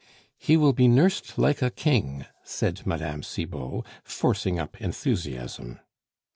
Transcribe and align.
"He 0.39 0.57
will 0.57 0.73
be 0.73 0.87
nursed 0.87 1.37
like 1.37 1.61
a 1.61 1.69
king," 1.69 2.25
said 2.43 2.87
Madame 2.87 3.21
Cibot, 3.21 3.85
forcing 4.03 4.57
up 4.57 4.81
enthusiasm. 4.81 5.79